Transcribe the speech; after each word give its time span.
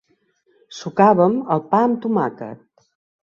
Sucàvem 0.77 1.35
el 1.57 1.63
pa 1.73 1.83
amb 1.89 2.01
tomàquet. 2.07 2.65